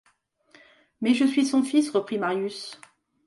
Mais 1.01 1.13
je 1.13 1.25
suis 1.25 1.45
son 1.45 1.61
fils, 1.61 1.91
reprit 1.91 2.17
Marius. 2.17 2.79